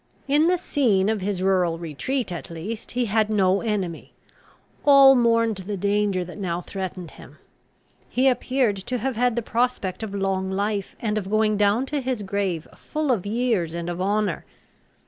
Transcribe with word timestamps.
In 0.27 0.47
the 0.47 0.57
scene 0.57 1.09
of 1.09 1.21
his 1.21 1.43
rural 1.43 1.77
retreat, 1.77 2.31
at 2.31 2.49
least, 2.49 2.93
he 2.93 3.05
had 3.05 3.29
no 3.29 3.61
enemy. 3.61 4.13
All 4.83 5.13
mourned 5.13 5.57
the 5.57 5.77
danger 5.77 6.25
that 6.25 6.39
now 6.39 6.59
threatened 6.59 7.11
him. 7.11 7.37
He 8.09 8.27
appeared 8.27 8.77
to 8.77 8.97
have 8.97 9.15
had 9.15 9.35
the 9.35 9.43
prospect 9.43 10.01
of 10.01 10.15
long 10.15 10.49
life, 10.49 10.95
and 11.01 11.19
of 11.19 11.29
going 11.29 11.55
down 11.55 11.85
to 11.85 12.01
his 12.01 12.23
grave 12.23 12.67
full 12.75 13.11
of 13.11 13.27
years 13.27 13.75
and 13.75 13.91
of 13.91 14.01
honour. 14.01 14.43